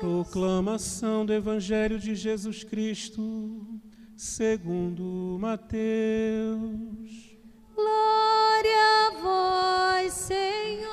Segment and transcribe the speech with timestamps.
[0.00, 3.80] Proclamação do Evangelho de Jesus Cristo,
[4.14, 7.34] segundo Mateus.
[7.74, 10.86] Glória a vós, Senhor.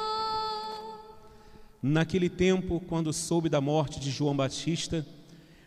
[1.81, 5.05] Naquele tempo, quando soube da morte de João Batista,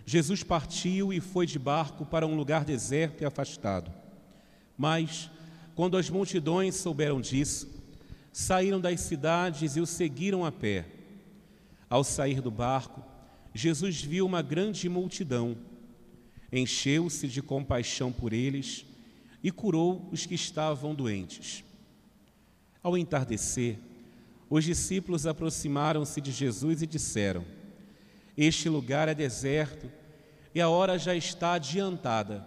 [0.06, 3.92] Jesus partiu e foi de barco para um lugar deserto e afastado.
[4.78, 5.30] Mas,
[5.74, 7.68] quando as multidões souberam disso,
[8.32, 10.86] saíram das cidades e o seguiram a pé.
[11.88, 13.02] Ao sair do barco,
[13.56, 15.56] Jesus viu uma grande multidão,
[16.52, 18.84] encheu-se de compaixão por eles
[19.42, 21.64] e curou os que estavam doentes.
[22.82, 23.78] Ao entardecer,
[24.50, 27.46] os discípulos aproximaram-se de Jesus e disseram:
[28.36, 29.90] Este lugar é deserto
[30.54, 32.46] e a hora já está adiantada.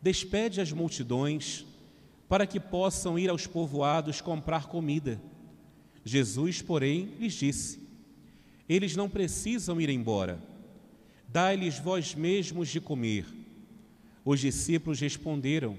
[0.00, 1.66] Despede as multidões
[2.28, 5.20] para que possam ir aos povoados comprar comida.
[6.04, 7.79] Jesus, porém, lhes disse:
[8.70, 10.40] eles não precisam ir embora.
[11.26, 13.26] Dai-lhes vós mesmos de comer.
[14.24, 15.76] Os discípulos responderam: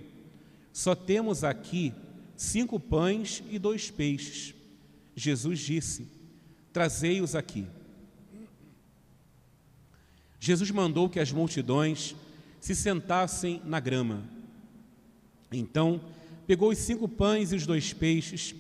[0.74, 1.94] Só temos aqui
[2.36, 4.54] cinco pães e dois peixes.
[5.16, 6.06] Jesus disse:
[6.74, 7.66] Trazei-os aqui.
[10.38, 12.14] Jesus mandou que as multidões
[12.60, 14.22] se sentassem na grama.
[15.50, 16.02] Então,
[16.46, 18.54] pegou os cinco pães e os dois peixes,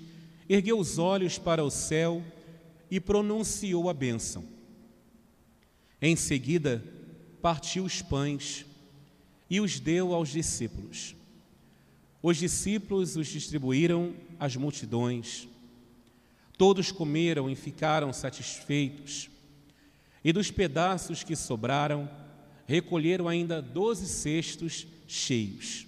[0.47, 2.23] ergueu os olhos para o céu
[2.91, 4.43] e pronunciou a bênção.
[6.01, 6.83] Em seguida,
[7.41, 8.65] partiu os pães
[9.49, 11.15] e os deu aos discípulos.
[12.21, 15.47] Os discípulos os distribuíram às multidões.
[16.57, 19.29] Todos comeram e ficaram satisfeitos.
[20.23, 22.09] E dos pedaços que sobraram,
[22.67, 25.87] recolheram ainda doze cestos cheios.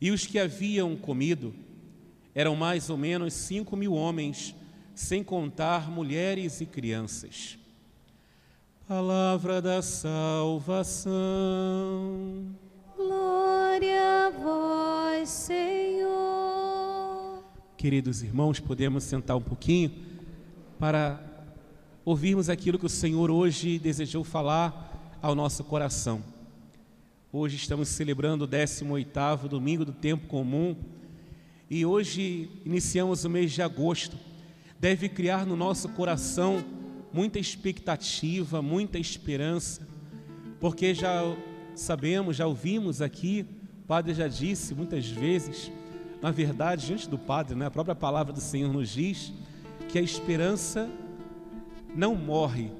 [0.00, 1.54] E os que haviam comido
[2.34, 4.54] eram mais ou menos cinco mil homens,
[4.98, 7.56] sem contar mulheres e crianças.
[8.88, 11.14] Palavra da salvação.
[12.96, 16.08] Glória a vós, Senhor.
[17.76, 19.92] Queridos irmãos, podemos sentar um pouquinho
[20.80, 21.22] para
[22.04, 26.20] ouvirmos aquilo que o Senhor hoje desejou falar ao nosso coração.
[27.32, 30.74] Hoje estamos celebrando o 18º domingo do tempo comum
[31.70, 34.27] e hoje iniciamos o mês de agosto
[34.80, 36.64] deve criar no nosso coração
[37.12, 39.86] muita expectativa, muita esperança,
[40.60, 41.22] porque já
[41.74, 43.46] sabemos, já ouvimos aqui,
[43.82, 45.70] o Padre já disse muitas vezes,
[46.20, 49.32] na verdade, diante do Padre, né, a própria palavra do Senhor nos diz
[49.88, 50.88] que a esperança
[51.94, 52.70] não morre,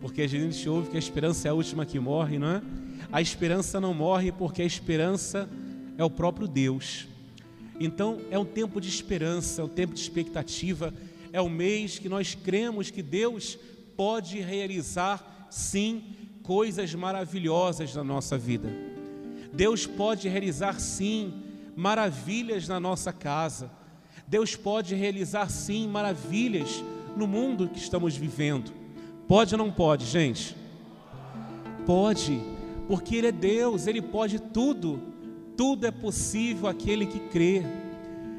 [0.00, 2.62] porque a gente ouve que a esperança é a última que morre, não é?
[3.10, 5.48] A esperança não morre porque a esperança
[5.96, 7.08] é o próprio Deus.
[7.80, 10.92] Então é um tempo de esperança, é um tempo de expectativa,
[11.38, 13.58] é o mês que nós cremos que Deus
[13.96, 16.02] pode realizar, sim,
[16.42, 18.68] coisas maravilhosas na nossa vida.
[19.52, 21.32] Deus pode realizar, sim,
[21.76, 23.70] maravilhas na nossa casa.
[24.26, 26.82] Deus pode realizar, sim, maravilhas
[27.16, 28.72] no mundo que estamos vivendo.
[29.26, 30.56] Pode ou não pode, gente?
[31.86, 32.40] Pode,
[32.88, 35.00] porque Ele é Deus, Ele pode tudo.
[35.56, 37.62] Tudo é possível aquele que crê.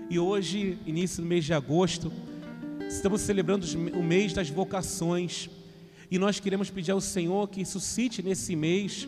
[0.10, 2.12] E hoje, início do mês de agosto,
[2.90, 5.48] Estamos celebrando o mês das vocações
[6.10, 9.08] e nós queremos pedir ao Senhor que suscite nesse mês,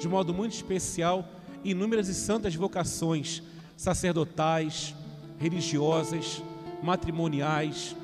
[0.00, 1.28] de modo muito especial,
[1.62, 3.42] inúmeras e santas vocações
[3.76, 4.94] sacerdotais,
[5.38, 6.42] religiosas,
[6.82, 7.94] matrimoniais,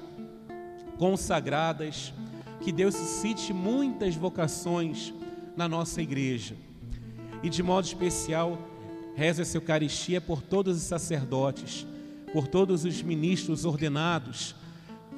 [0.98, 2.12] consagradas.
[2.60, 5.14] Que Deus suscite muitas vocações
[5.56, 6.54] na nossa igreja.
[7.42, 8.58] E de modo especial,
[9.16, 11.86] reza essa Eucaristia por todos os sacerdotes,
[12.30, 14.54] por todos os ministros ordenados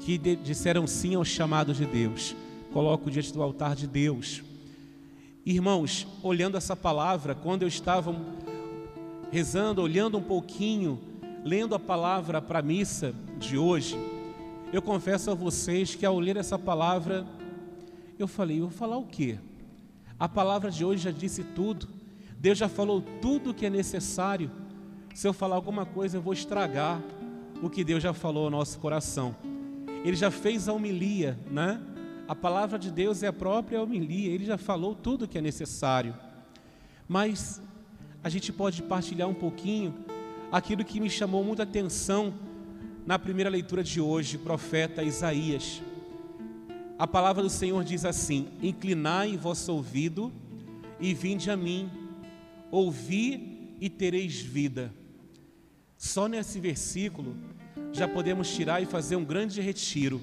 [0.01, 2.35] que disseram sim ao chamado de Deus.
[2.73, 4.43] Coloco diante do altar de Deus.
[5.45, 8.15] Irmãos, olhando essa palavra, quando eu estava
[9.31, 10.99] rezando, olhando um pouquinho,
[11.45, 13.97] lendo a palavra para a missa de hoje,
[14.73, 17.25] eu confesso a vocês que ao ler essa palavra,
[18.19, 19.39] eu falei, vou falar o quê?
[20.19, 21.87] A palavra de hoje já disse tudo.
[22.39, 24.51] Deus já falou tudo o que é necessário.
[25.15, 27.01] Se eu falar alguma coisa, eu vou estragar
[27.63, 29.35] o que Deus já falou ao nosso coração.
[30.07, 31.83] Ele já fez a homilia, né?
[32.29, 35.41] A palavra de Deus é a própria homilia, ele já falou tudo o que é
[35.41, 36.15] necessário.
[37.09, 37.61] Mas
[38.23, 39.93] a gente pode partilhar um pouquinho
[40.53, 42.33] aquilo que me chamou muita atenção
[43.05, 45.83] na primeira leitura de hoje, profeta Isaías.
[46.97, 50.33] A palavra do Senhor diz assim: Inclinai vosso ouvido
[51.01, 51.91] e vinde a mim,
[52.71, 54.95] ouvi e tereis vida.
[55.97, 57.35] Só nesse versículo
[57.93, 60.21] já podemos tirar e fazer um grande retiro.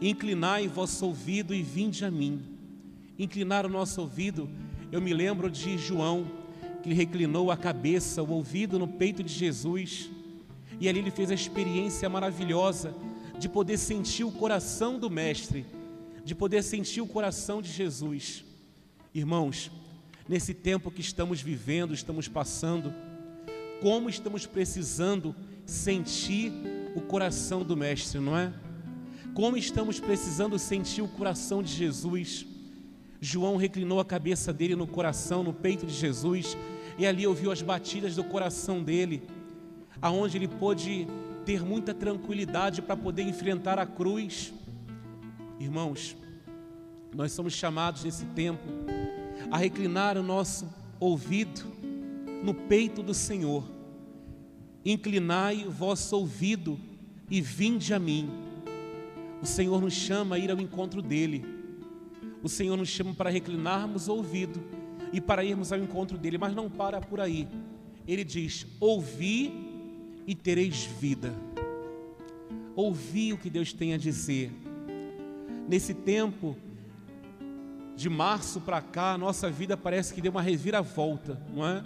[0.00, 2.42] Inclinai vosso ouvido e vinde a mim.
[3.18, 4.50] Inclinar o nosso ouvido,
[4.90, 6.26] eu me lembro de João,
[6.82, 10.10] que reclinou a cabeça, o ouvido no peito de Jesus,
[10.80, 12.92] e ali ele fez a experiência maravilhosa
[13.38, 15.64] de poder sentir o coração do Mestre,
[16.24, 18.44] de poder sentir o coração de Jesus.
[19.14, 19.70] Irmãos,
[20.28, 22.92] nesse tempo que estamos vivendo, estamos passando,
[23.80, 25.34] como estamos precisando
[25.72, 26.52] sentir
[26.94, 28.52] o coração do Mestre, não é?
[29.34, 32.46] Como estamos precisando sentir o coração de Jesus.
[33.20, 36.56] João reclinou a cabeça dele no coração, no peito de Jesus,
[36.98, 39.22] e ali ouviu as batidas do coração dele,
[40.00, 41.06] aonde ele pôde
[41.44, 44.52] ter muita tranquilidade para poder enfrentar a cruz.
[45.58, 46.16] Irmãos,
[47.14, 48.68] nós somos chamados nesse tempo
[49.50, 50.68] a reclinar o nosso
[50.98, 51.62] ouvido
[52.42, 53.71] no peito do Senhor.
[54.84, 56.78] Inclinai vosso ouvido
[57.30, 58.28] e vinde a mim.
[59.40, 61.44] O Senhor nos chama a ir ao encontro dele.
[62.42, 64.62] O Senhor nos chama para reclinarmos o ouvido
[65.12, 67.48] e para irmos ao encontro dele, mas não para por aí.
[68.06, 69.52] Ele diz: Ouvi
[70.26, 71.32] e tereis vida.
[72.74, 74.50] Ouvi o que Deus tem a dizer.
[75.68, 76.56] Nesse tempo
[77.94, 81.82] de março para cá, nossa vida parece que deu uma reviravolta, não é?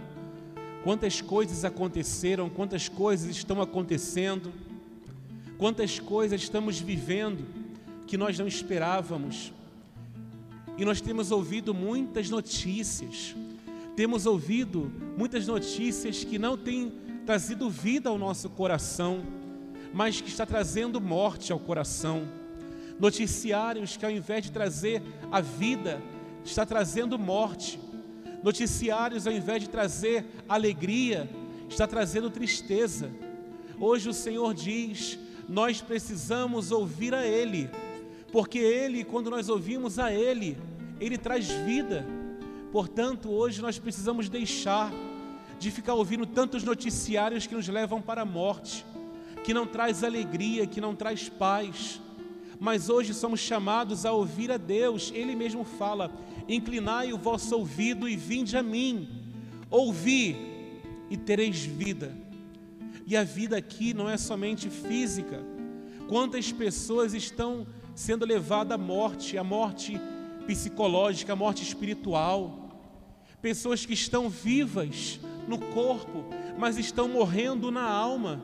[0.86, 4.52] Quantas coisas aconteceram, quantas coisas estão acontecendo,
[5.58, 7.44] quantas coisas estamos vivendo
[8.06, 9.52] que nós não esperávamos.
[10.78, 13.34] E nós temos ouvido muitas notícias,
[13.96, 16.92] temos ouvido muitas notícias que não têm
[17.26, 19.24] trazido vida ao nosso coração,
[19.92, 22.28] mas que está trazendo morte ao coração.
[23.00, 26.00] Noticiários que ao invés de trazer a vida,
[26.44, 27.76] está trazendo morte
[28.46, 31.28] noticiários, ao invés de trazer alegria,
[31.68, 33.10] está trazendo tristeza.
[33.76, 37.68] Hoje o Senhor diz: nós precisamos ouvir a Ele,
[38.30, 40.56] porque Ele, quando nós ouvimos a Ele,
[41.00, 42.06] Ele traz vida.
[42.70, 44.92] Portanto, hoje nós precisamos deixar
[45.58, 48.86] de ficar ouvindo tantos noticiários que nos levam para a morte,
[49.42, 52.00] que não traz alegria, que não traz paz.
[52.58, 55.12] Mas hoje somos chamados a ouvir a Deus.
[55.14, 56.10] Ele mesmo fala:
[56.48, 59.08] inclinai o vosso ouvido e vinde a mim,
[59.70, 60.36] ouvi
[61.10, 62.16] e tereis vida.
[63.06, 65.40] E a vida aqui não é somente física.
[66.08, 70.00] Quantas pessoas estão sendo levadas à morte, à morte
[70.46, 72.68] psicológica, à morte espiritual.
[73.40, 75.18] Pessoas que estão vivas
[75.48, 76.24] no corpo,
[76.58, 78.42] mas estão morrendo na alma.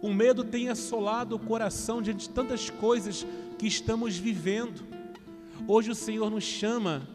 [0.00, 3.26] O medo tem assolado o coração diante de tantas coisas
[3.58, 4.86] que estamos vivendo.
[5.66, 7.08] Hoje o Senhor nos chama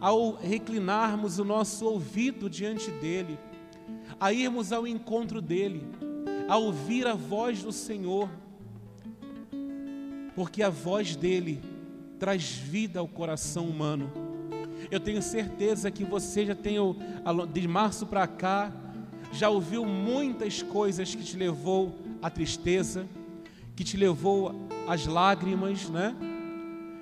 [0.00, 3.38] ao reclinarmos o nosso ouvido diante dEle,
[4.18, 5.86] a irmos ao encontro dEle,
[6.48, 8.28] a ouvir a voz do Senhor,
[10.34, 11.62] porque a voz dEle
[12.18, 14.10] traz vida ao coração humano.
[14.90, 16.76] Eu tenho certeza que você já tem,
[17.52, 18.72] de março para cá,
[19.32, 23.06] já ouviu muitas coisas que te levou à tristeza,
[23.74, 24.54] que te levou
[24.86, 26.14] às lágrimas, né?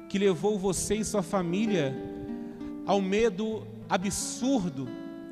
[0.09, 1.95] Que levou você e sua família
[2.87, 4.89] ao medo absurdo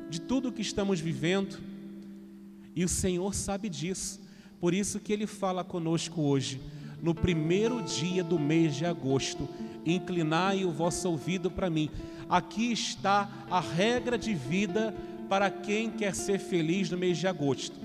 [0.09, 1.59] de tudo que estamos vivendo.
[2.75, 4.21] E o Senhor sabe disso.
[4.59, 6.61] Por isso que ele fala conosco hoje,
[7.01, 9.47] no primeiro dia do mês de agosto,
[9.85, 11.89] inclinai o vosso ouvido para mim.
[12.29, 14.95] Aqui está a regra de vida
[15.27, 17.82] para quem quer ser feliz no mês de agosto.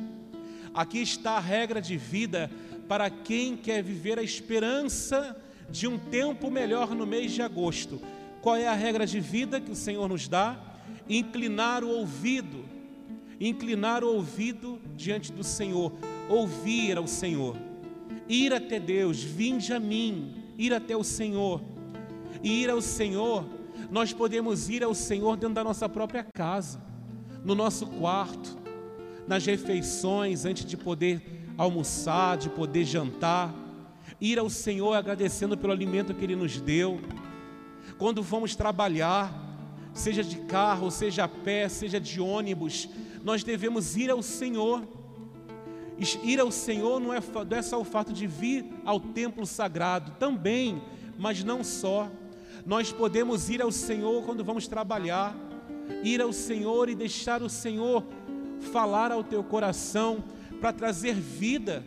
[0.78, 2.48] Aqui está a regra de vida
[2.86, 5.36] para quem quer viver a esperança
[5.68, 8.00] de um tempo melhor no mês de agosto.
[8.40, 10.56] Qual é a regra de vida que o Senhor nos dá?
[11.08, 12.64] Inclinar o ouvido,
[13.40, 15.92] inclinar o ouvido diante do Senhor,
[16.28, 17.56] ouvir ao Senhor,
[18.28, 21.60] ir até Deus, vinde a mim, ir até o Senhor.
[22.40, 23.44] E ir ao Senhor,
[23.90, 26.80] nós podemos ir ao Senhor dentro da nossa própria casa,
[27.44, 28.56] no nosso quarto,
[29.28, 31.22] nas refeições, antes de poder
[31.56, 33.54] almoçar, de poder jantar,
[34.20, 37.00] ir ao Senhor agradecendo pelo alimento que Ele nos deu
[37.98, 39.32] quando vamos trabalhar,
[39.92, 42.88] seja de carro, seja a pé, seja de ônibus,
[43.24, 44.86] nós devemos ir ao Senhor.
[46.22, 50.12] Ir ao Senhor não é, não é só o fato de vir ao templo sagrado,
[50.12, 50.80] também,
[51.18, 52.08] mas não só.
[52.64, 55.36] Nós podemos ir ao Senhor quando vamos trabalhar,
[56.04, 58.04] ir ao Senhor e deixar o Senhor
[58.60, 60.22] falar ao teu coração
[60.60, 61.84] para trazer vida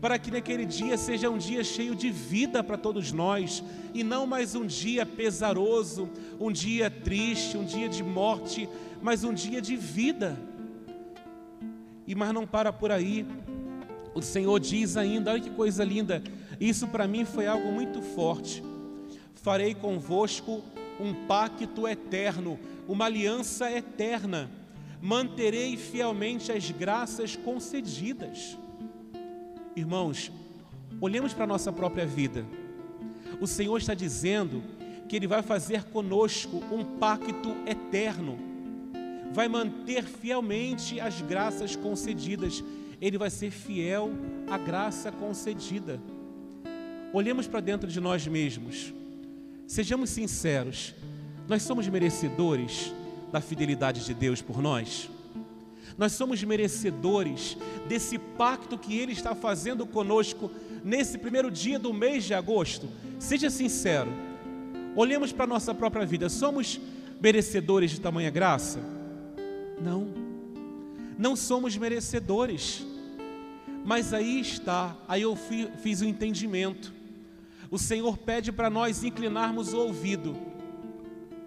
[0.00, 3.62] para que naquele dia seja um dia cheio de vida para todos nós
[3.92, 6.08] e não mais um dia pesaroso,
[6.40, 8.68] um dia triste, um dia de morte,
[9.02, 10.38] mas um dia de vida.
[12.06, 13.26] E mas não para por aí.
[14.14, 16.22] O Senhor diz ainda, olha que coisa linda,
[16.58, 18.62] Isso para mim foi algo muito forte.
[19.34, 20.62] Farei convosco
[20.98, 22.58] um pacto eterno,
[22.88, 24.50] uma aliança eterna.
[25.02, 28.58] Manterei fielmente as graças concedidas.
[29.74, 30.30] Irmãos,
[31.00, 32.44] olhemos para a nossa própria vida.
[33.40, 34.62] O Senhor está dizendo
[35.08, 38.38] que Ele vai fazer conosco um pacto eterno,
[39.32, 42.62] vai manter fielmente as graças concedidas,
[43.00, 44.10] Ele vai ser fiel
[44.50, 45.98] à graça concedida.
[47.12, 48.92] Olhemos para dentro de nós mesmos,
[49.66, 50.94] sejamos sinceros,
[51.48, 52.92] nós somos merecedores
[53.30, 55.08] da fidelidade de Deus por nós?
[55.96, 57.56] Nós somos merecedores
[57.88, 60.50] desse pacto que Ele está fazendo conosco
[60.84, 62.88] nesse primeiro dia do mês de agosto?
[63.18, 64.10] Seja sincero,
[64.96, 66.80] olhemos para a nossa própria vida, somos
[67.20, 68.80] merecedores de tamanha graça?
[69.80, 70.08] Não,
[71.18, 72.86] não somos merecedores,
[73.84, 75.36] mas aí está, aí eu
[75.82, 76.92] fiz o entendimento.
[77.70, 80.36] O Senhor pede para nós inclinarmos o ouvido,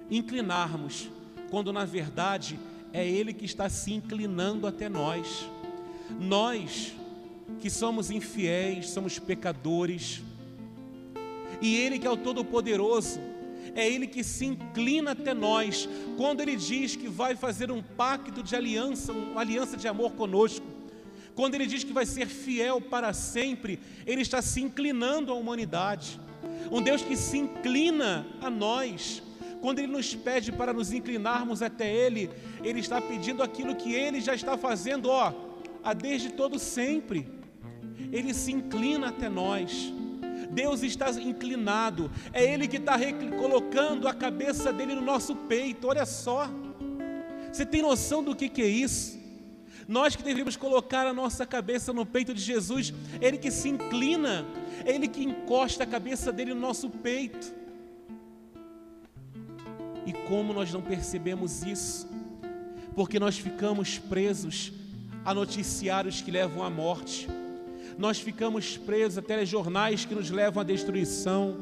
[0.10, 1.10] inclinarmos,
[1.53, 2.60] quando na verdade
[2.91, 5.48] é Ele que está se inclinando até nós.
[6.19, 6.93] Nós
[7.60, 10.24] que somos infiéis, somos pecadores,
[11.62, 13.19] e Ele que é o Todo-Poderoso,
[13.75, 18.41] é Ele que se inclina até nós, quando Ele diz que vai fazer um pacto
[18.41, 20.65] de aliança, uma aliança de amor conosco.
[21.36, 26.19] Quando Ele diz que vai ser fiel para sempre, Ele está se inclinando à humanidade.
[26.72, 29.22] Um Deus que se inclina a nós.
[29.63, 32.29] Quando Ele nos pede para nos inclinarmos até Ele,
[32.62, 35.32] Ele está pedindo aquilo que Ele já está fazendo, ó,
[35.82, 37.25] a desde todo sempre.
[38.12, 39.93] Ele se inclina até nós.
[40.51, 42.98] Deus está inclinado, é Ele que está
[43.39, 45.88] colocando a cabeça dele no nosso peito.
[45.88, 46.50] Olha só,
[47.50, 49.17] você tem noção do que, que é isso?
[49.88, 54.46] Nós que deveríamos colocar a nossa cabeça no peito de Jesus, Ele que se inclina,
[54.86, 57.62] Ele que encosta a cabeça dele no nosso peito.
[60.05, 62.07] E como nós não percebemos isso?
[62.95, 64.72] Porque nós ficamos presos
[65.24, 67.27] a noticiários que levam à morte
[67.98, 71.57] nós ficamos presos a telejornais que nos levam à destruição,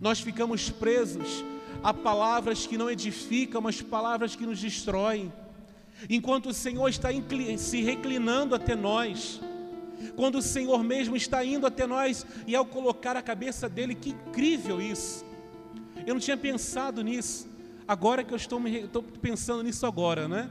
[0.00, 1.44] nós ficamos presos
[1.82, 5.32] a palavras que não edificam, mas palavras que nos destroem,
[6.08, 7.08] enquanto o Senhor está
[7.56, 9.40] se reclinando até nós,
[10.16, 14.10] quando o Senhor mesmo está indo até nós e ao colocar a cabeça dele, que
[14.10, 15.27] incrível isso!
[16.08, 17.46] Eu não tinha pensado nisso,
[17.86, 20.50] agora que eu estou, me, estou pensando nisso agora, né?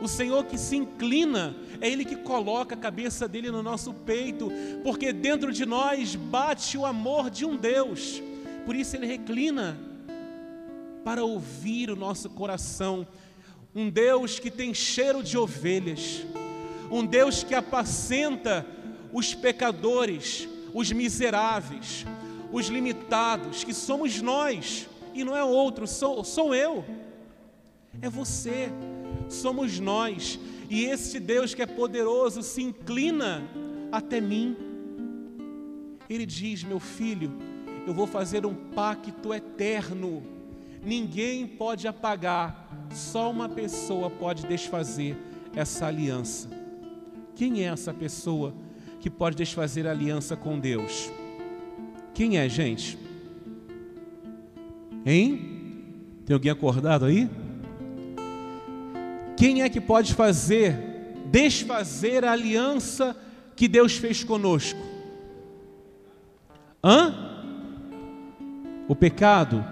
[0.00, 4.50] O Senhor que se inclina, é Ele que coloca a cabeça dele no nosso peito,
[4.82, 8.22] porque dentro de nós bate o amor de um Deus.
[8.64, 9.78] Por isso Ele reclina
[11.04, 13.06] para ouvir o nosso coração.
[13.74, 16.24] Um Deus que tem cheiro de ovelhas,
[16.90, 18.64] um Deus que apacenta
[19.12, 22.06] os pecadores, os miseráveis,
[22.52, 26.84] os limitados, que somos nós, e não é outro, sou, sou eu,
[28.00, 28.70] é você
[29.28, 30.38] somos nós.
[30.68, 33.42] E esse Deus que é poderoso se inclina
[33.90, 34.56] até mim.
[36.08, 37.32] Ele diz: Meu filho,
[37.86, 40.22] eu vou fazer um pacto eterno.
[40.82, 45.16] Ninguém pode apagar, só uma pessoa pode desfazer
[45.54, 46.48] essa aliança.
[47.34, 48.54] Quem é essa pessoa
[48.98, 51.10] que pode desfazer a aliança com Deus?
[52.20, 52.98] Quem é, gente?
[55.06, 56.20] Hein?
[56.26, 57.30] Tem alguém acordado aí?
[59.38, 60.76] Quem é que pode fazer,
[61.30, 63.16] desfazer a aliança
[63.56, 64.78] que Deus fez conosco?
[66.84, 67.14] Hã?
[68.86, 69.64] O pecado?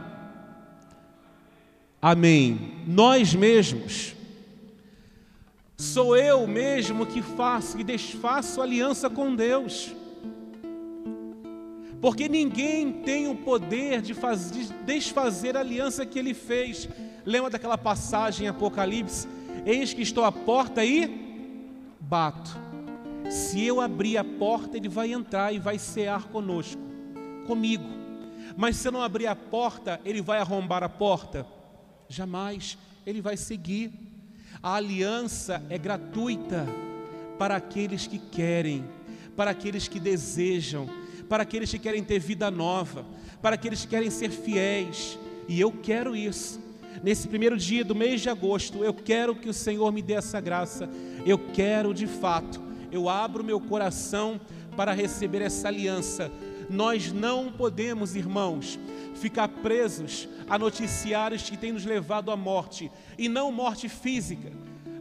[2.01, 2.79] Amém.
[2.87, 4.15] Nós mesmos.
[5.77, 9.98] Sou eu mesmo que faço e desfaço aliança com Deus.
[12.01, 16.89] Porque ninguém tem o poder de, fazer, de desfazer a aliança que ele fez.
[17.25, 19.27] Lembra daquela passagem em Apocalipse?
[19.67, 21.09] Eis que estou à porta e
[22.01, 22.57] bato.
[23.31, 26.81] Se eu abrir a porta, ele vai entrar e vai cear conosco,
[27.47, 27.85] comigo.
[28.57, 31.47] Mas se eu não abrir a porta, ele vai arrombar a porta?
[32.09, 33.93] Jamais, ele vai seguir.
[34.63, 36.67] A aliança é gratuita
[37.39, 38.85] para aqueles que querem,
[39.37, 40.89] para aqueles que desejam,
[41.29, 43.05] para aqueles que querem ter vida nova,
[43.43, 45.19] para aqueles que querem ser fiéis.
[45.49, 46.69] E eu quero isso
[47.03, 50.41] nesse primeiro dia do mês de agosto, eu quero que o Senhor me dê essa
[50.41, 50.89] graça.
[51.25, 54.41] Eu quero de fato, eu abro meu coração
[54.77, 56.31] para receber essa aliança.
[56.71, 58.79] Nós não podemos, irmãos,
[59.15, 64.53] ficar presos a noticiários que têm nos levado à morte, e não morte física,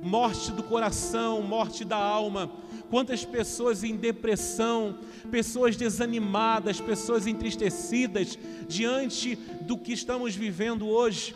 [0.01, 2.49] morte do coração, morte da alma.
[2.89, 4.97] Quantas pessoas em depressão,
[5.29, 11.35] pessoas desanimadas, pessoas entristecidas diante do que estamos vivendo hoje.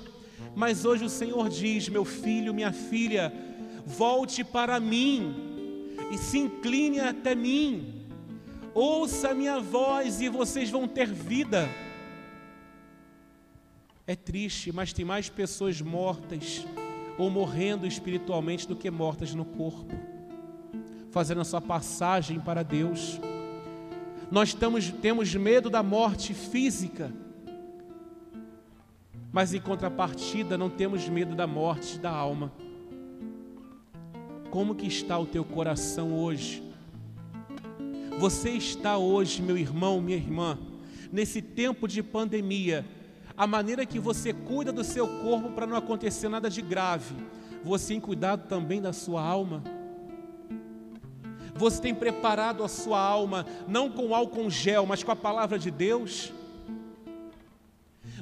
[0.56, 3.34] Mas hoje o Senhor diz: meu filho, minha filha,
[3.86, 5.52] volte para mim
[6.12, 8.06] e se incline até mim,
[8.74, 11.70] ouça a minha voz e vocês vão ter vida.
[14.06, 16.66] É triste, mas tem mais pessoas mortas
[17.18, 19.96] ou morrendo espiritualmente do que mortas no corpo,
[21.12, 23.20] fazendo a sua passagem para Deus.
[24.32, 27.12] Nós estamos, temos medo da morte física,
[29.32, 32.52] mas em contrapartida não temos medo da morte da alma.
[34.50, 36.64] Como que está o teu coração hoje?
[38.20, 40.58] Você está hoje, meu irmão, minha irmã,
[41.12, 42.86] nesse tempo de pandemia,
[43.36, 47.16] a maneira que você cuida do seu corpo para não acontecer nada de grave,
[47.64, 49.64] você tem cuidado também da sua alma?
[51.62, 55.70] Você tem preparado a sua alma, não com álcool gel, mas com a palavra de
[55.70, 56.34] Deus?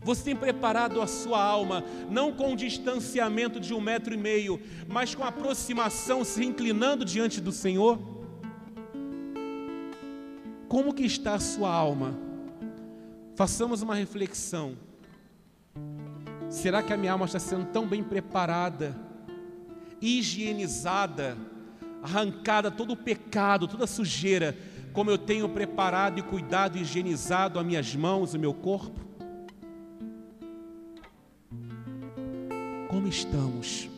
[0.04, 4.60] Você tem preparado a sua alma, não com o distanciamento de um metro e meio,
[4.90, 7.98] mas com aproximação, se inclinando diante do Senhor?
[10.68, 12.20] Como que está a sua alma?
[13.36, 14.78] Façamos uma reflexão.
[16.50, 18.98] Será que a minha alma está sendo tão bem preparada,
[20.02, 21.38] higienizada,
[22.02, 24.58] arrancada todo o pecado, toda a sujeira,
[24.94, 29.00] como eu tenho preparado e cuidado e higienizado as minhas mãos, o meu corpo?
[32.88, 33.90] Como estamos?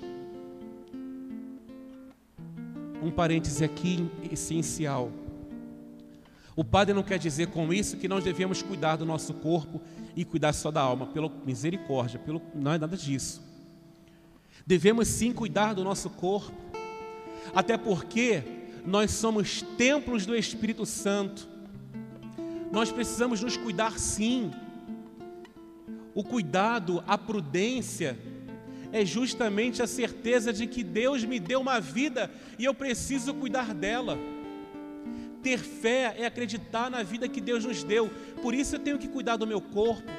[3.01, 5.11] Um parêntese aqui essencial.
[6.55, 9.81] O padre não quer dizer com isso que nós devemos cuidar do nosso corpo
[10.15, 13.41] e cuidar só da alma, pela misericórdia, pelo, não é nada disso.
[14.67, 16.70] Devemos sim cuidar do nosso corpo,
[17.53, 18.43] até porque
[18.85, 21.47] nós somos templos do Espírito Santo.
[22.71, 24.51] Nós precisamos nos cuidar sim.
[26.13, 28.17] O cuidado, a prudência,
[28.91, 33.73] é justamente a certeza de que Deus me deu uma vida e eu preciso cuidar
[33.73, 34.17] dela.
[35.41, 38.09] Ter fé é acreditar na vida que Deus nos deu.
[38.41, 40.11] Por isso eu tenho que cuidar do meu corpo,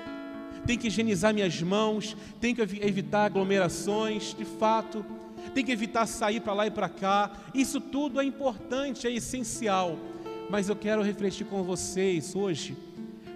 [0.67, 5.05] tenho que higienizar minhas mãos, tenho que evitar aglomerações, de fato,
[5.51, 7.31] tenho que evitar sair para lá e para cá.
[7.55, 9.99] Isso tudo é importante, é essencial.
[10.51, 12.77] Mas eu quero refletir com vocês hoje,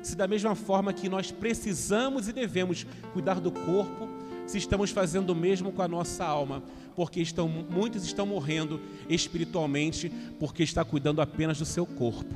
[0.03, 4.09] se da mesma forma que nós precisamos e devemos cuidar do corpo,
[4.47, 6.63] se estamos fazendo o mesmo com a nossa alma,
[6.95, 12.35] porque estão, muitos estão morrendo espiritualmente porque está cuidando apenas do seu corpo.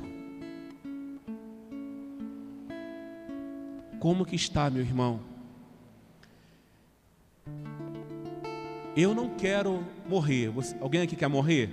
[3.99, 5.30] Como que está, meu irmão?
[8.95, 10.49] Eu não quero morrer.
[10.49, 11.69] Você, alguém aqui quer morrer?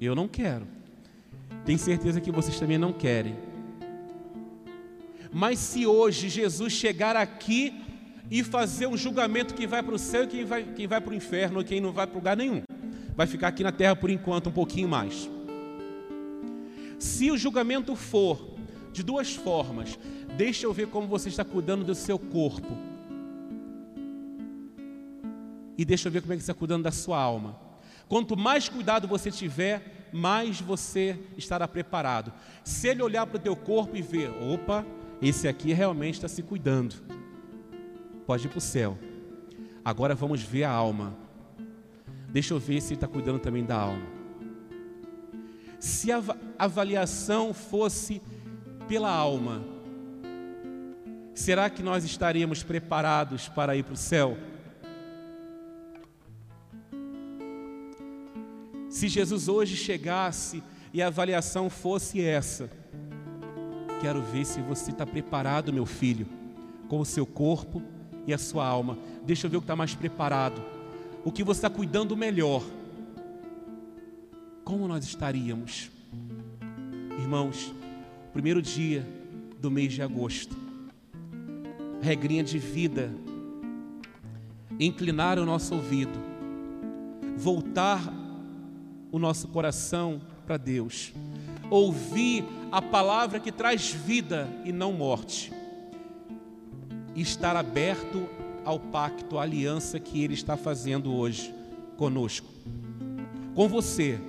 [0.00, 0.66] Eu não quero.
[1.64, 3.36] Tenho certeza que vocês também não querem.
[5.32, 7.82] Mas se hoje Jesus chegar aqui
[8.30, 11.12] e fazer um julgamento que vai para o céu e quem vai, quem vai para
[11.12, 12.62] o inferno e quem não vai para lugar nenhum.
[13.14, 15.28] Vai ficar aqui na terra por enquanto um pouquinho mais.
[16.98, 18.56] Se o julgamento for
[18.92, 19.98] de duas formas,
[20.36, 22.95] deixa eu ver como você está cuidando do seu corpo.
[25.76, 27.58] E deixa eu ver como é que você está cuidando da sua alma.
[28.08, 32.32] Quanto mais cuidado você tiver, mais você estará preparado.
[32.64, 34.86] Se ele olhar para o teu corpo e ver, opa,
[35.20, 36.94] esse aqui realmente está se cuidando
[38.26, 38.98] pode ir para o céu.
[39.84, 41.16] Agora vamos ver a alma.
[42.28, 44.06] Deixa eu ver se ele está cuidando também da alma.
[45.78, 46.20] Se a
[46.58, 48.20] avaliação fosse
[48.88, 49.62] pela alma,
[51.34, 54.36] será que nós estaríamos preparados para ir para o céu?
[58.96, 62.70] Se Jesus hoje chegasse e a avaliação fosse essa,
[64.00, 66.26] quero ver se você está preparado, meu filho,
[66.88, 67.82] com o seu corpo
[68.26, 68.96] e a sua alma.
[69.22, 70.62] Deixa eu ver o que está mais preparado.
[71.26, 72.64] O que você está cuidando melhor.
[74.64, 75.90] Como nós estaríamos?
[77.18, 77.74] Irmãos,
[78.32, 79.06] primeiro dia
[79.60, 80.56] do mês de agosto.
[82.00, 83.12] Regrinha de vida.
[84.80, 86.18] Inclinar o nosso ouvido.
[87.36, 88.24] Voltar
[89.16, 91.10] o nosso coração para Deus.
[91.70, 95.50] Ouvir a palavra que traz vida e não morte
[97.14, 98.28] e estar aberto
[98.62, 101.54] ao pacto, à aliança que Ele está fazendo hoje
[101.96, 102.46] conosco,
[103.54, 104.20] com você,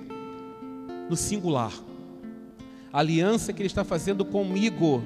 [1.10, 1.72] no singular.
[2.90, 5.02] A aliança que Ele está fazendo comigo.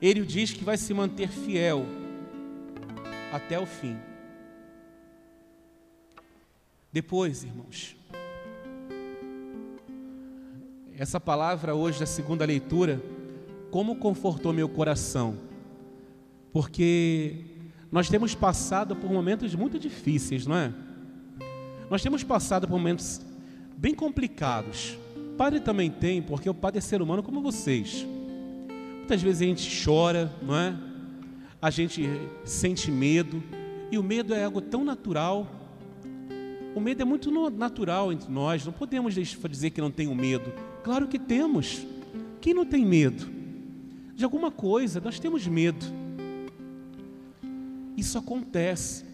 [0.00, 1.86] Ele diz que vai se manter fiel
[3.32, 3.96] até o fim.
[6.92, 7.96] Depois, irmãos,
[11.02, 13.02] Essa palavra hoje da segunda leitura,
[13.72, 15.36] como confortou meu coração,
[16.52, 17.38] porque
[17.90, 20.72] nós temos passado por momentos muito difíceis, não é?
[21.90, 23.20] Nós temos passado por momentos
[23.76, 24.96] bem complicados.
[25.16, 28.06] O padre também tem, porque o padre é ser humano como vocês.
[28.98, 30.76] Muitas vezes a gente chora, não é?
[31.60, 32.08] A gente
[32.44, 33.42] sente medo,
[33.90, 35.61] e o medo é algo tão natural.
[36.74, 40.52] O medo é muito natural entre nós, não podemos dizer que não tenho medo.
[40.82, 41.86] Claro que temos.
[42.40, 43.30] Quem não tem medo?
[44.14, 45.84] De alguma coisa, nós temos medo.
[47.96, 49.04] Isso acontece.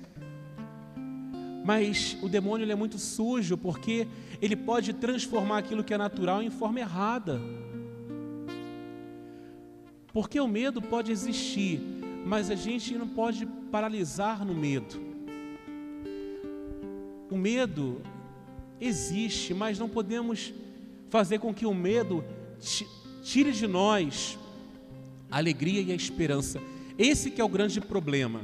[1.64, 4.06] Mas o demônio é muito sujo porque
[4.40, 7.40] ele pode transformar aquilo que é natural em forma errada.
[10.12, 11.80] Porque o medo pode existir,
[12.24, 15.07] mas a gente não pode paralisar no medo.
[17.30, 18.00] O medo
[18.80, 20.52] existe, mas não podemos
[21.10, 22.24] fazer com que o medo
[23.22, 24.38] tire de nós
[25.30, 26.60] a alegria e a esperança.
[26.98, 28.40] Esse que é o grande problema.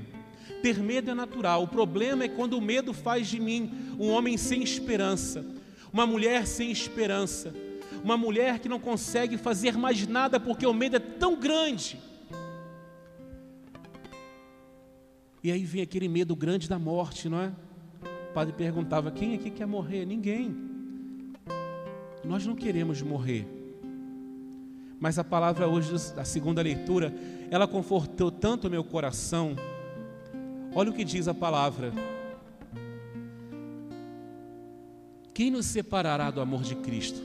[0.63, 1.63] Ter medo é natural.
[1.63, 5.45] O problema é quando o medo faz de mim um homem sem esperança,
[5.93, 7.55] uma mulher sem esperança,
[8.03, 11.99] uma mulher que não consegue fazer mais nada porque o medo é tão grande.
[15.43, 17.53] E aí vem aquele medo grande da morte, não é?
[18.35, 20.05] Padre perguntava: quem aqui quer morrer?
[20.05, 20.55] Ninguém.
[22.25, 23.47] Nós não queremos morrer.
[24.99, 27.15] Mas a palavra hoje, da segunda leitura,
[27.51, 29.55] ela confortou tanto o meu coração.
[30.75, 31.93] Olha o que diz a palavra.
[35.33, 37.21] Quem nos separará do amor de Cristo?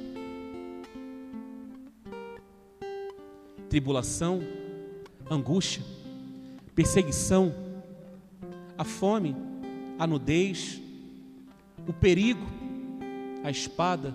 [3.70, 4.42] Tribulação,
[5.30, 5.84] angústia,
[6.76, 7.54] perseguição,
[8.78, 9.36] a fome,
[9.98, 10.82] a nudez,
[11.90, 12.46] o perigo,
[13.44, 14.14] a espada.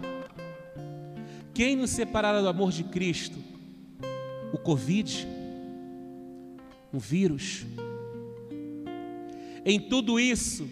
[1.52, 3.36] Quem nos separará do amor de Cristo?
[4.52, 5.26] O Covid,
[6.92, 7.66] um vírus.
[9.64, 10.68] Em tudo isso,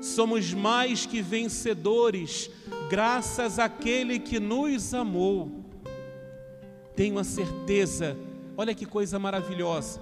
[0.00, 2.50] somos mais que vencedores,
[2.88, 5.62] graças àquele que nos amou.
[6.96, 8.16] Tenho a certeza,
[8.56, 10.00] olha que coisa maravilhosa.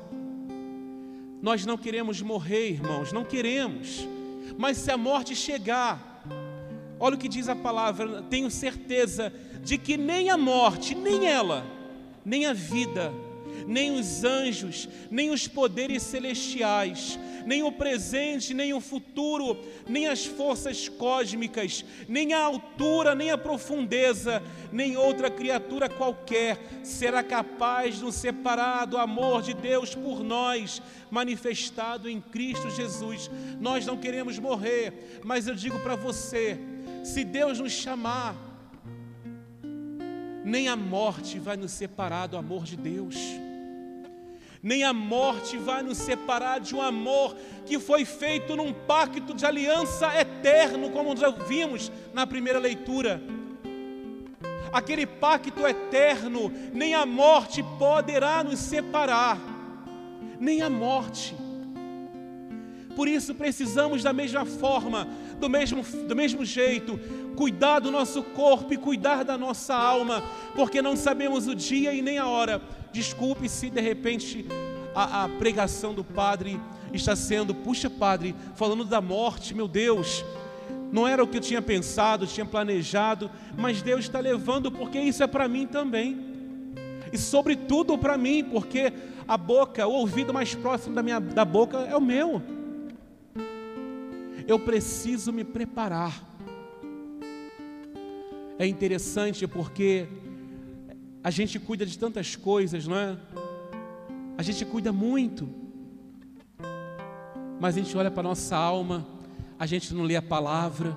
[1.43, 4.07] Nós não queremos morrer, irmãos, não queremos.
[4.57, 6.23] Mas se a morte chegar,
[6.99, 9.33] olha o que diz a palavra, tenho certeza
[9.63, 11.65] de que nem a morte, nem ela,
[12.25, 13.13] nem a vida,
[13.67, 19.57] nem os anjos, nem os poderes celestiais, nem o presente, nem o futuro,
[19.89, 24.43] nem as forças cósmicas, nem a altura, nem a profundeza,
[24.73, 30.83] nem outra criatura qualquer será capaz de nos separar do amor de Deus por nós,
[31.09, 33.31] manifestado em Cristo Jesus.
[33.61, 36.59] Nós não queremos morrer, mas eu digo para você:
[37.05, 38.35] se Deus nos chamar,
[40.45, 43.17] nem a morte vai nos separar do amor de Deus
[44.63, 49.45] nem a morte vai nos separar de um amor que foi feito num pacto de
[49.45, 53.21] aliança eterno, como já vimos na primeira leitura.
[54.73, 59.39] Aquele pacto eterno, nem a morte poderá nos separar,
[60.39, 61.35] nem a morte.
[62.95, 65.07] Por isso precisamos da mesma forma,
[65.39, 66.99] do mesmo, do mesmo jeito,
[67.37, 70.23] cuidar do nosso corpo e cuidar da nossa alma,
[70.55, 72.61] porque não sabemos o dia e nem a hora
[72.97, 74.47] Desculpe se de repente
[74.95, 76.59] a, a pregação do padre
[76.95, 80.25] está sendo, puxa, padre, falando da morte, meu Deus.
[80.91, 85.23] Não era o que eu tinha pensado, tinha planejado, mas Deus está levando porque isso
[85.23, 86.19] é para mim também.
[87.13, 88.91] E sobretudo para mim, porque
[89.29, 92.41] a boca, o ouvido mais próximo da minha da boca é o meu.
[94.49, 96.19] Eu preciso me preparar.
[98.59, 100.09] É interessante porque
[101.27, 103.17] a gente cuida de tantas coisas, não é?
[104.39, 105.49] A gente cuida muito.
[107.59, 109.05] Mas a gente olha para a nossa alma,
[109.59, 110.97] a gente não lê a palavra,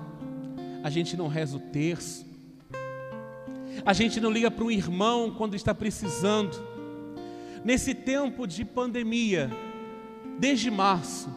[0.84, 2.24] a gente não reza o terço,
[3.84, 6.56] a gente não liga para um irmão quando está precisando.
[7.64, 9.50] Nesse tempo de pandemia,
[10.38, 11.28] desde março,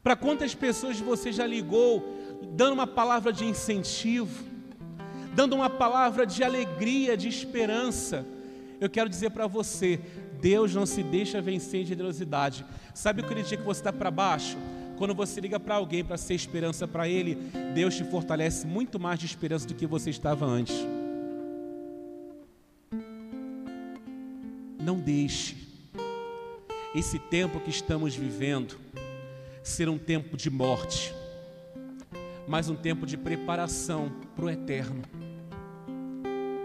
[0.00, 2.04] para quantas pessoas você já ligou,
[2.52, 4.53] dando uma palavra de incentivo,
[5.34, 8.24] dando uma palavra de alegria, de esperança.
[8.80, 10.00] Eu quero dizer para você:
[10.40, 12.64] Deus não se deixa vencer em generosidade.
[12.94, 14.56] Sabe aquele dia que você está para baixo?
[14.96, 17.34] Quando você liga para alguém para ser esperança para ele,
[17.74, 20.76] Deus te fortalece muito mais de esperança do que você estava antes.
[24.78, 25.56] Não deixe
[26.94, 28.78] esse tempo que estamos vivendo
[29.64, 31.12] ser um tempo de morte,
[32.46, 35.02] mas um tempo de preparação para o eterno.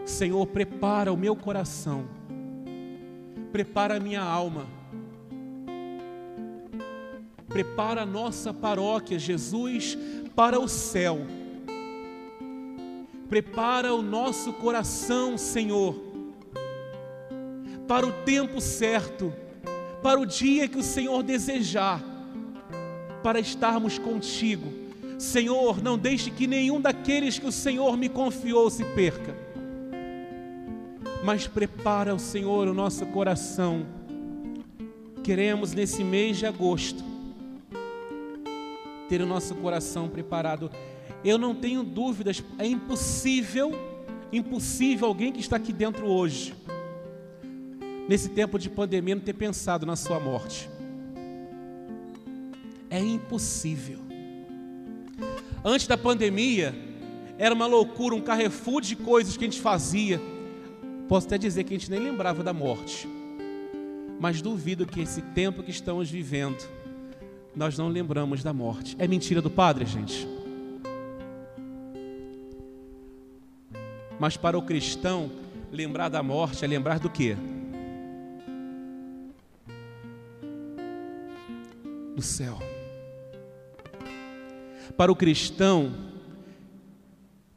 [0.10, 2.06] Senhor, prepara o meu coração,
[3.52, 4.66] prepara a minha alma,
[7.48, 9.98] prepara a nossa paróquia, Jesus,
[10.36, 11.20] para o céu.
[13.30, 15.96] Prepara o nosso coração, Senhor,
[17.88, 19.32] para o tempo certo,
[20.02, 22.04] para o dia que o Senhor desejar,
[23.22, 24.74] para estarmos contigo.
[25.20, 29.49] Senhor, não deixe que nenhum daqueles que o Senhor me confiou se perca.
[31.30, 33.86] Mas prepara o Senhor o nosso coração.
[35.24, 37.04] Queremos nesse mês de agosto
[39.08, 40.72] ter o nosso coração preparado.
[41.24, 43.72] Eu não tenho dúvidas, é impossível,
[44.34, 46.56] impossível alguém que está aqui dentro hoje,
[48.08, 50.68] nesse tempo de pandemia, não ter pensado na sua morte.
[52.90, 54.00] É impossível.
[55.64, 56.74] Antes da pandemia,
[57.38, 60.20] era uma loucura, um carrefour de coisas que a gente fazia.
[61.10, 63.10] Posso até dizer que a gente nem lembrava da morte.
[64.20, 66.70] Mas duvido que esse tempo que estamos vivendo,
[67.56, 68.96] nós não lembramos da morte.
[69.00, 70.28] É mentira do padre, gente?
[74.20, 75.32] Mas para o cristão,
[75.72, 77.36] lembrar da morte é lembrar do quê?
[82.16, 82.60] Do céu.
[84.96, 85.92] Para o cristão,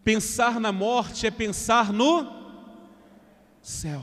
[0.02, 2.41] pensar na morte é pensar no
[3.62, 4.02] céu.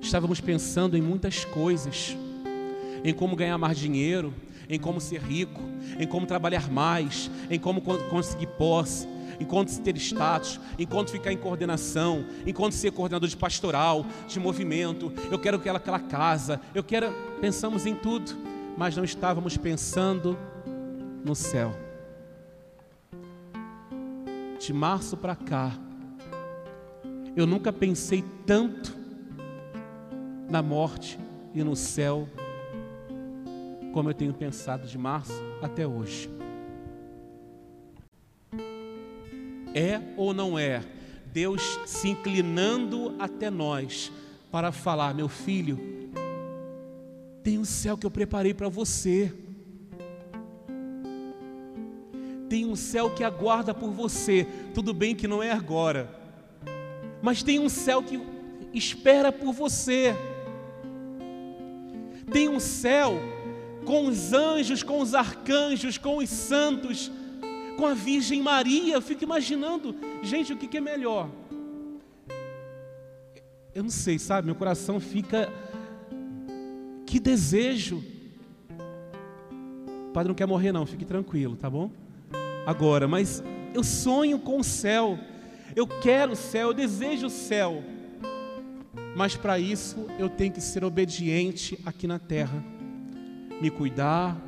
[0.00, 2.16] Estávamos pensando em muitas coisas,
[3.04, 4.34] em como ganhar mais dinheiro,
[4.68, 5.60] em como ser rico,
[5.98, 9.06] em como trabalhar mais, em como conseguir posse,
[9.38, 15.38] enquanto ter status, enquanto ficar em coordenação, enquanto ser coordenador de pastoral, de movimento, eu
[15.38, 17.12] quero aquela, aquela casa, eu quero.
[17.40, 18.32] Pensamos em tudo,
[18.76, 20.38] mas não estávamos pensando
[21.24, 21.74] no céu.
[24.58, 25.72] De março para cá,
[27.36, 28.96] eu nunca pensei tanto
[30.48, 31.18] na morte
[31.54, 32.28] e no céu
[33.92, 36.30] como eu tenho pensado de março até hoje.
[39.74, 40.82] É ou não é
[41.32, 44.10] Deus se inclinando até nós
[44.50, 45.78] para falar: meu filho,
[47.42, 49.32] tem um céu que eu preparei para você.
[52.48, 54.44] Tem um céu que aguarda por você.
[54.74, 56.19] Tudo bem que não é agora,
[57.22, 58.20] mas tem um céu que
[58.72, 60.14] espera por você.
[62.32, 63.14] Tem um céu
[63.84, 67.10] com os anjos, com os arcanjos, com os santos
[67.80, 68.94] com a Virgem Maria.
[68.94, 71.30] Eu fico imaginando, gente, o que, é melhor?
[73.74, 74.44] Eu não sei, sabe?
[74.46, 75.50] Meu coração fica.
[77.06, 78.04] Que desejo.
[80.08, 81.90] O padre não quer morrer, não, fique tranquilo, tá bom?
[82.66, 85.18] Agora, mas eu sonho com o céu.
[85.74, 87.82] Eu quero o céu, eu desejo o céu.
[89.16, 92.62] Mas para isso eu tenho que ser obediente aqui na terra.
[93.60, 94.40] Me cuidar,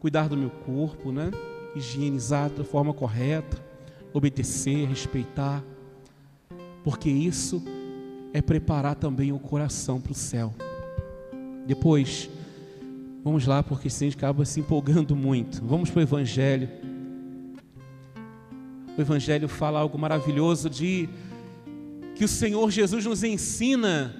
[0.00, 1.30] cuidar do meu corpo, né?
[1.74, 3.58] higienizar da forma correta,
[4.12, 5.62] obedecer, respeitar,
[6.82, 7.62] porque isso
[8.32, 10.54] é preparar também o coração para o céu.
[11.66, 12.30] Depois,
[13.22, 15.64] vamos lá, porque a gente acaba se empolgando muito.
[15.64, 16.68] Vamos para o Evangelho.
[18.98, 21.08] O Evangelho fala algo maravilhoso de
[22.16, 24.12] que o Senhor Jesus nos ensina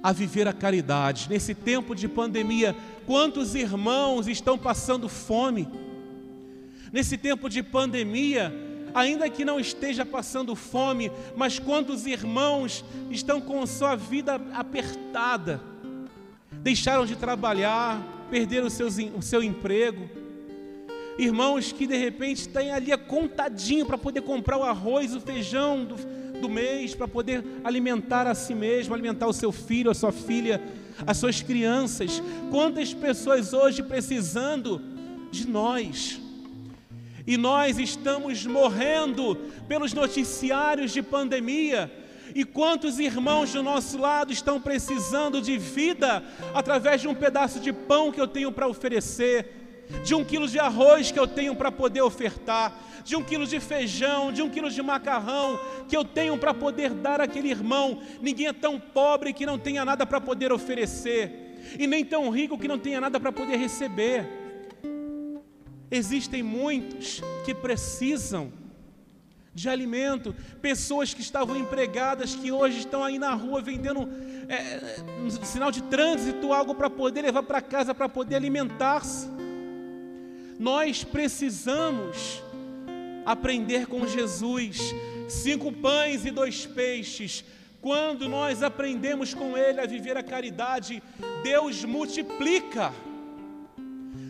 [0.00, 1.26] a viver a caridade.
[1.28, 2.72] Nesse tempo de pandemia,
[3.04, 5.68] quantos irmãos estão passando fome?
[6.92, 8.54] Nesse tempo de pandemia,
[8.94, 15.60] ainda que não esteja passando fome, mas quantos irmãos estão com sua vida apertada,
[16.62, 20.19] deixaram de trabalhar, perderam o seu, o seu emprego,
[21.20, 25.84] irmãos que de repente têm ali a contadinho para poder comprar o arroz, o feijão
[25.84, 25.96] do,
[26.40, 30.60] do mês, para poder alimentar a si mesmo, alimentar o seu filho, a sua filha,
[31.06, 32.22] as suas crianças.
[32.50, 34.80] Quantas pessoas hoje precisando
[35.30, 36.18] de nós?
[37.26, 39.36] E nós estamos morrendo
[39.68, 41.92] pelos noticiários de pandemia.
[42.34, 46.22] E quantos irmãos do nosso lado estão precisando de vida
[46.54, 49.60] através de um pedaço de pão que eu tenho para oferecer,
[50.04, 52.72] de um quilo de arroz que eu tenho para poder ofertar,
[53.04, 56.90] de um quilo de feijão, de um quilo de macarrão que eu tenho para poder
[56.90, 58.00] dar àquele irmão.
[58.20, 62.58] Ninguém é tão pobre que não tenha nada para poder oferecer, e nem tão rico
[62.58, 64.26] que não tenha nada para poder receber.
[65.90, 68.52] Existem muitos que precisam
[69.52, 74.08] de alimento, pessoas que estavam empregadas, que hoje estão aí na rua vendendo
[74.48, 79.28] é, um sinal de trânsito, algo para poder levar para casa, para poder alimentar-se.
[80.60, 82.42] Nós precisamos
[83.24, 84.94] aprender com Jesus.
[85.26, 87.42] Cinco pães e dois peixes.
[87.80, 91.02] Quando nós aprendemos com Ele a viver a caridade,
[91.42, 92.92] Deus multiplica.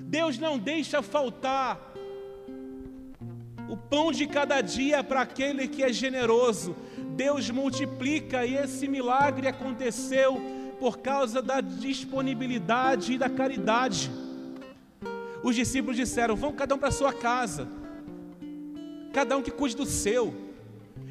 [0.06, 1.92] Deus não deixa faltar
[3.68, 6.76] o pão de cada dia para aquele que é generoso.
[7.16, 10.40] Deus multiplica e esse milagre aconteceu
[10.78, 14.29] por causa da disponibilidade e da caridade.
[15.42, 17.68] Os discípulos disseram: Vão cada um para sua casa,
[19.12, 20.34] cada um que cuide do seu.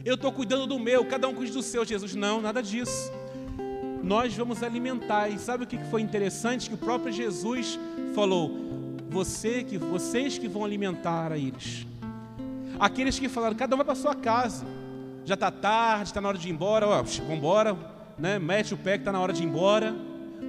[0.05, 1.83] Eu estou cuidando do meu, cada um cuide do seu.
[1.83, 3.11] Jesus, não, nada disso.
[4.03, 5.29] Nós vamos alimentar.
[5.29, 6.69] E sabe o que foi interessante?
[6.69, 7.79] Que o próprio Jesus
[8.15, 8.51] falou:
[9.09, 11.85] Você que, vocês que vão alimentar a eles.
[12.79, 14.65] Aqueles que falaram, cada um vai para sua casa.
[15.25, 17.77] Já está tarde, está na hora de ir embora, vamos embora,
[18.17, 18.39] né?
[18.39, 19.93] Mete o pé que está na hora de ir embora.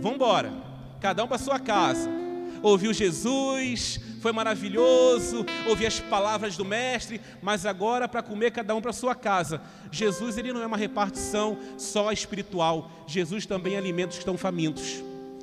[0.01, 0.53] Vamos embora.
[1.01, 2.19] Cada um para sua casa.
[2.62, 8.83] Ouviu Jesus, foi maravilhoso, ouvi as palavras do mestre, mas agora para comer cada um
[8.83, 9.62] para sua casa.
[9.90, 12.90] Jesus ele não é uma repartição só espiritual.
[13.07, 15.03] Jesus também alimenta os que estão famintos.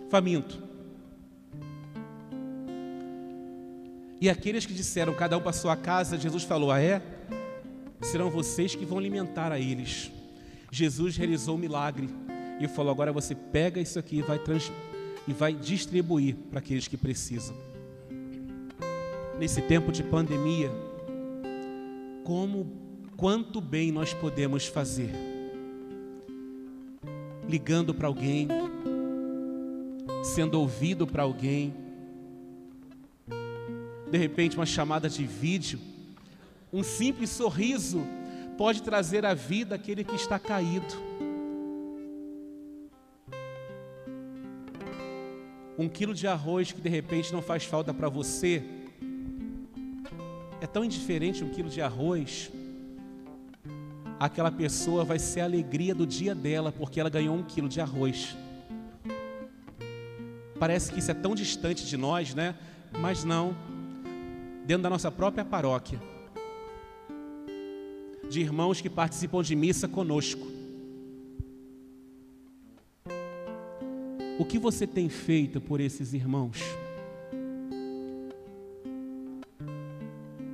[0.10, 0.68] Faminto.
[4.20, 7.02] E aqueles que disseram cada um para sua casa, Jesus falou: Ah, é?
[8.02, 10.12] Serão vocês que vão alimentar a eles.
[10.72, 12.10] Jesus realizou o um milagre
[12.60, 14.72] e falou: Agora você pega isso aqui e vai, trans...
[15.28, 17.56] e vai distribuir para aqueles que precisam.
[19.38, 20.72] Nesse tempo de pandemia,
[22.24, 22.72] como
[23.16, 25.12] quanto bem nós podemos fazer?
[27.48, 28.48] Ligando para alguém,
[30.24, 31.74] sendo ouvido para alguém
[34.10, 35.80] de repente uma chamada de vídeo,
[36.72, 38.06] um simples sorriso
[38.58, 40.96] pode trazer à vida aquele que está caído.
[45.88, 48.62] Um quilo de arroz que de repente não faz falta para você,
[50.60, 52.52] é tão indiferente um quilo de arroz,
[54.20, 57.80] aquela pessoa vai ser a alegria do dia dela, porque ela ganhou um quilo de
[57.80, 58.36] arroz.
[60.60, 62.54] Parece que isso é tão distante de nós, né?
[63.00, 63.56] Mas não
[64.66, 66.02] dentro da nossa própria paróquia,
[68.30, 70.57] de irmãos que participam de missa conosco.
[74.40, 76.60] O que você tem feito por esses irmãos?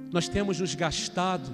[0.09, 1.53] Nós temos nos gastado,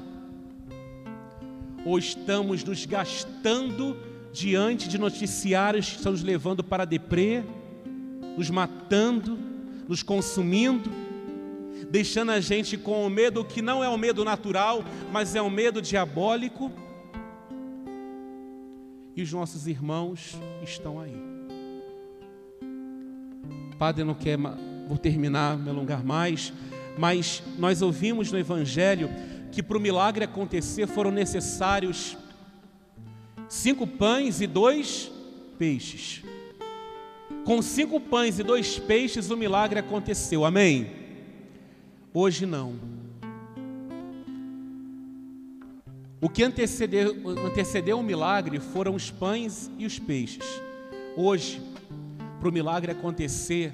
[1.84, 3.98] ou estamos nos gastando
[4.32, 7.44] diante de noticiários que estão nos levando para a deprê,
[8.38, 9.39] nos matando,
[9.88, 10.92] nos consumindo,
[11.89, 15.50] deixando a gente com o medo que não é o medo natural, mas é um
[15.50, 16.72] medo diabólico.
[19.15, 21.38] E os nossos irmãos estão aí.
[23.80, 24.42] Padre, não quero,
[24.89, 26.52] vou terminar, me alongar mais,
[26.98, 29.10] mas nós ouvimos no Evangelho
[29.54, 32.18] que para o milagre acontecer foram necessários
[33.48, 35.10] cinco pães e dois
[35.58, 36.22] peixes.
[37.46, 40.92] Com cinco pães e dois peixes o milagre aconteceu, amém?
[42.13, 42.76] Hoje não.
[46.20, 47.15] O que antecedeu,
[47.46, 50.44] antecedeu o milagre foram os pães e os peixes.
[51.15, 51.62] Hoje,
[52.39, 53.73] para o milagre acontecer,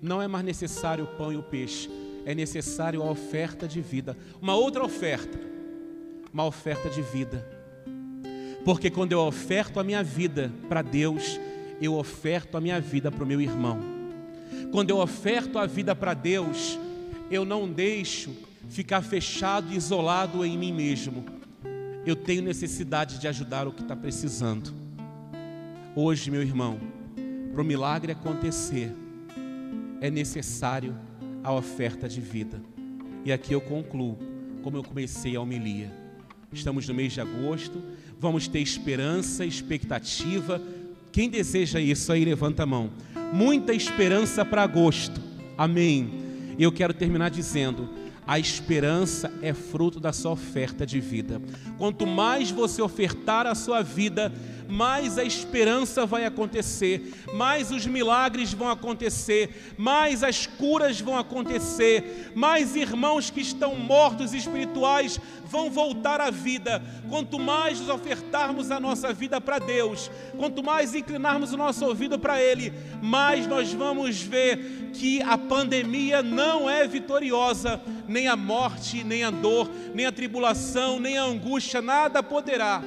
[0.00, 1.90] não é mais necessário o pão e o peixe,
[2.24, 4.16] é necessário a oferta de vida.
[4.40, 5.38] Uma outra oferta,
[6.32, 7.46] uma oferta de vida.
[8.64, 11.40] Porque quando eu oferto a minha vida para Deus,
[11.80, 13.78] eu oferto a minha vida para o meu irmão.
[14.72, 16.78] Quando eu oferto a vida para Deus,
[17.30, 18.34] eu não deixo
[18.68, 21.24] ficar fechado e isolado em mim mesmo.
[22.04, 24.72] Eu tenho necessidade de ajudar o que está precisando.
[25.94, 26.78] Hoje, meu irmão,
[27.56, 28.94] para o milagre acontecer,
[30.02, 30.94] é necessário
[31.42, 32.60] a oferta de vida.
[33.24, 34.18] E aqui eu concluo,
[34.62, 35.90] como eu comecei a homilia.
[36.52, 37.82] Estamos no mês de agosto,
[38.20, 40.60] vamos ter esperança, expectativa.
[41.10, 42.90] Quem deseja isso aí, levanta a mão.
[43.32, 45.18] Muita esperança para agosto.
[45.56, 46.10] Amém.
[46.58, 47.88] E eu quero terminar dizendo:
[48.26, 51.40] a esperança é fruto da sua oferta de vida.
[51.78, 54.30] Quanto mais você ofertar a sua vida,
[54.68, 62.32] mais a esperança vai acontecer, mais os milagres vão acontecer, mais as curas vão acontecer,
[62.34, 66.82] mais irmãos que estão mortos espirituais vão voltar à vida.
[67.08, 72.18] Quanto mais nos ofertarmos a nossa vida para Deus, quanto mais inclinarmos o nosso ouvido
[72.18, 79.04] para Ele, mais nós vamos ver que a pandemia não é vitoriosa, nem a morte,
[79.04, 82.82] nem a dor, nem a tribulação, nem a angústia, nada poderá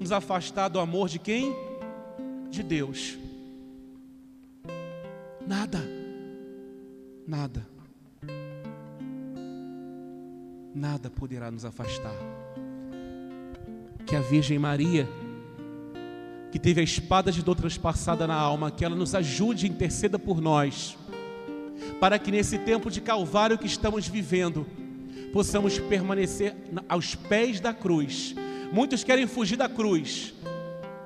[0.00, 1.54] nos afastar do amor de quem?
[2.50, 3.18] De Deus.
[5.46, 5.80] Nada.
[7.26, 7.76] Nada.
[10.76, 12.14] nada poderá nos afastar.
[14.04, 15.08] Que a Virgem Maria,
[16.52, 20.18] que teve a espada de dor transpassada na alma, que ela nos ajude e interceda
[20.18, 20.96] por nós,
[21.98, 24.66] para que nesse tempo de calvário que estamos vivendo,
[25.32, 26.54] possamos permanecer
[26.88, 28.34] aos pés da cruz.
[28.72, 30.34] Muitos querem fugir da cruz,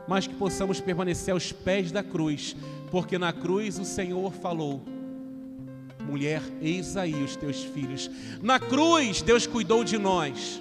[0.09, 2.57] mas que possamos permanecer aos pés da cruz,
[2.91, 4.83] porque na cruz o Senhor falou:
[6.01, 8.11] mulher, eis aí os teus filhos.
[8.43, 10.61] Na cruz, Deus cuidou de nós.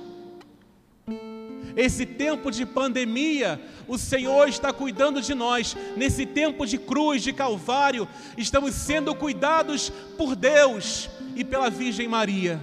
[1.76, 5.78] Esse tempo de pandemia, o Senhor está cuidando de nós.
[5.96, 12.62] Nesse tempo de cruz, de calvário, estamos sendo cuidados por Deus e pela Virgem Maria.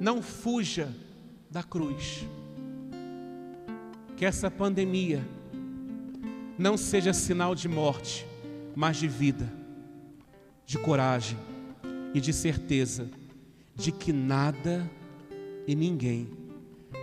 [0.00, 0.88] Não fuja
[1.52, 2.26] da cruz.
[4.16, 5.22] Que essa pandemia
[6.58, 8.26] não seja sinal de morte,
[8.74, 9.62] mas de vida
[10.64, 11.36] de coragem
[12.14, 13.10] e de certeza
[13.76, 14.90] de que nada
[15.66, 16.30] e ninguém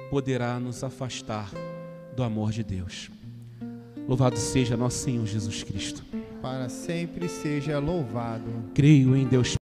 [0.10, 1.52] poderá nos afastar
[2.16, 3.12] do amor de Deus.
[4.08, 6.04] Louvado seja nosso Senhor Jesus Cristo.
[6.42, 8.72] Para sempre seja louvado.
[8.74, 9.56] Creio em Deus